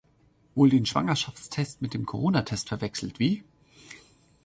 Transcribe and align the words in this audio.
Wohl 0.55 0.71
den 0.71 0.87
Schwangerschaftstest 0.87 1.83
mit 1.83 1.93
dem 1.93 2.07
Coronatest 2.07 2.67
verwechselt, 2.69 3.19
wie? 3.19 3.43